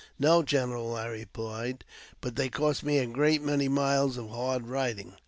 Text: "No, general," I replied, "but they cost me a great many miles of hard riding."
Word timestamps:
"No, 0.17 0.41
general," 0.41 0.95
I 0.95 1.05
replied, 1.05 1.85
"but 2.21 2.35
they 2.35 2.49
cost 2.49 2.83
me 2.83 2.97
a 2.97 3.05
great 3.05 3.43
many 3.43 3.67
miles 3.67 4.17
of 4.17 4.31
hard 4.31 4.65
riding." 4.65 5.13